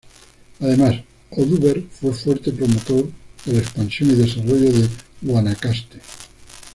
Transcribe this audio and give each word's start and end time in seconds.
Además, 0.61 0.95
Oduber 1.29 1.83
fue 1.91 2.11
fuerte 2.11 2.51
promotor 2.51 3.07
de 3.45 3.53
la 3.53 3.59
expansión 3.59 4.09
y 4.09 4.15
desarrollo 4.15 4.71
de 4.73 4.89
Guanacaste. 5.21 5.99